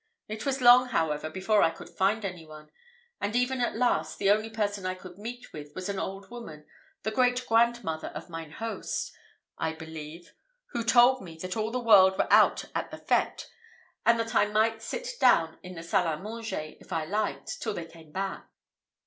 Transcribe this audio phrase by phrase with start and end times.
[0.27, 2.71] It was long, however, before I could find any one;
[3.19, 6.65] and even at last, the only person I could meet with was an old woman,
[7.03, 9.11] the great grandmother of mine host,
[9.59, 10.33] I believe,
[10.71, 13.45] who told me that all the world were out at the fête,
[14.03, 17.75] and that I might sit down in the salle à manger if I liked, till
[17.75, 18.47] they came back.